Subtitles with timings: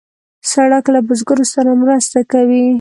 [0.51, 2.65] سړک له بزګرو سره مرسته کوي.